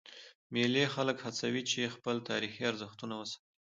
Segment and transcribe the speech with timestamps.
[0.53, 3.45] مېلې خلک هڅوي، چي خپل تاریخي ارزښتونه وساتي.